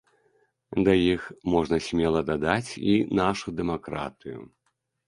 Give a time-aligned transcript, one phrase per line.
[0.87, 1.21] Да іх
[1.57, 4.39] можна смела дадаць і нашу дэмакратыю.